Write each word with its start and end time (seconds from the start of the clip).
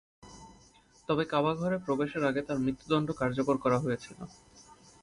তবে 1.09 1.23
কাবা 1.25 1.51
ঘরে 1.55 1.77
প্রবেশের 1.77 2.23
আগে 2.25 2.41
তার 2.41 2.57
মৃত্যুদন্ড 2.59 3.07
কার্যকর 3.11 3.55
করা 3.57 3.77
হয়েছিল। 3.79 4.19